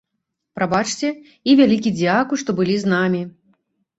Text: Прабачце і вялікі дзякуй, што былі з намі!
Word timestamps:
Прабачце 0.59 1.09
і 1.51 1.55
вялікі 1.59 1.93
дзякуй, 1.99 2.41
што 2.45 2.57
былі 2.61 2.75
з 2.85 2.95
намі! 2.97 3.21